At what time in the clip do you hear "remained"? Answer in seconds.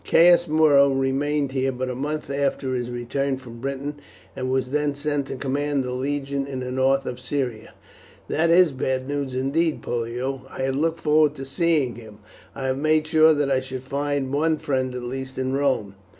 0.91-1.51